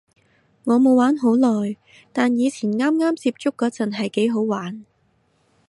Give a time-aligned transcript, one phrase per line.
[0.63, 1.77] 我冇玩好耐，
[2.11, 4.83] 但以前啱啱接觸嗰陣係幾好玩